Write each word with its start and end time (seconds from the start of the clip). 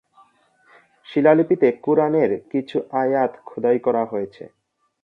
শিলালিপিতে 1.07 1.67
কুরআনের 1.81 2.31
কিছু 2.51 2.77
আয়াত 2.93 3.31
খোদাই 3.45 3.77
করা 3.79 4.03
হয়েছে। 4.05 4.43